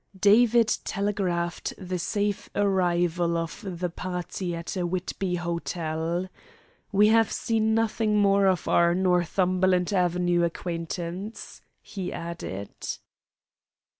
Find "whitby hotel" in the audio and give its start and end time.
4.83-6.27